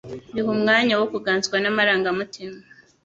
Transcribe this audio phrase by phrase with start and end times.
[0.33, 2.57] bihe umwanya wo kuganzwa n'amarangamutima.